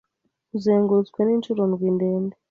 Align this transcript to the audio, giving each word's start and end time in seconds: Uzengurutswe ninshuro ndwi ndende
Uzengurutswe 0.55 1.19
ninshuro 1.23 1.61
ndwi 1.71 1.87
ndende 1.95 2.35